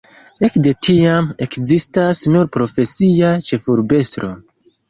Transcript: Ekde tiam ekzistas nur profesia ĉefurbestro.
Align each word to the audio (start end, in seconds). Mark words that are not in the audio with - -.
Ekde 0.45 0.71
tiam 0.87 1.27
ekzistas 1.47 2.23
nur 2.37 2.51
profesia 2.57 3.33
ĉefurbestro. 3.51 4.33